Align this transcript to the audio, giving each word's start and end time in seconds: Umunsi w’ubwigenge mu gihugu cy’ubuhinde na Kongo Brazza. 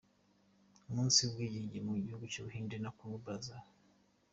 Umunsi 0.89 1.19
w’ubwigenge 1.21 1.77
mu 1.87 1.93
gihugu 2.05 2.25
cy’ubuhinde 2.31 2.75
na 2.79 2.89
Kongo 2.97 3.17
Brazza. 3.23 3.57